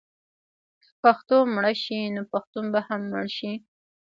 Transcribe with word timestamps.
که 0.83 0.89
پښتو 1.03 1.37
مړه 1.55 1.73
شي 1.83 1.99
نو 2.15 2.21
پښتون 2.33 2.65
به 2.73 2.79
هم 2.87 3.01
مړ 3.11 3.25
شي. 3.37 3.51